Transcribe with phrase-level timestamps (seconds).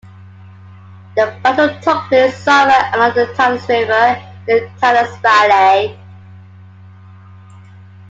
[1.15, 5.99] The battle took place somewhere along the Talas River in the Talas valley.